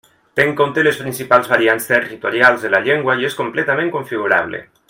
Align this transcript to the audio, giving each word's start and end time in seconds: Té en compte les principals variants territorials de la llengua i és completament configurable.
Té 0.37 0.45
en 0.45 0.53
compte 0.61 0.85
les 0.87 1.01
principals 1.01 1.51
variants 1.51 1.87
territorials 1.91 2.65
de 2.67 2.75
la 2.77 2.83
llengua 2.89 3.19
i 3.23 3.31
és 3.33 3.41
completament 3.45 3.97
configurable. 3.99 4.69